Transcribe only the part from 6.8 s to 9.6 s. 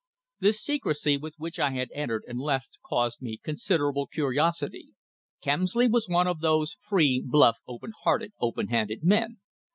free, bluff, open hearted, open handed, men.